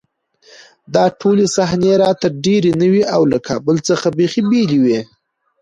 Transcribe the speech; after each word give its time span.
دا 0.93 1.03
ټولې 1.19 1.45
صحنې 1.55 1.93
راته 2.03 2.27
ډېرې 2.45 2.71
نوې 2.81 3.03
او 3.15 3.21
له 3.31 3.37
کابل 3.47 3.75
څخه 3.89 4.07
بېخي 4.17 4.41
بېلې 4.49 4.77
وې 4.85 5.01